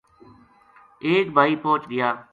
ایک 1.07 1.25
بھائی 1.33 1.55
پوہچ 1.63 1.81
گیا 1.89 2.09